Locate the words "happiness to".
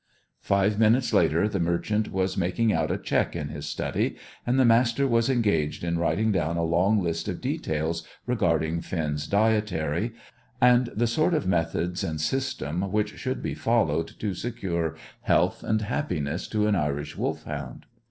15.83-16.65